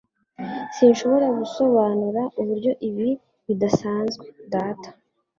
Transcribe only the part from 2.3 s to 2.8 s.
uburyo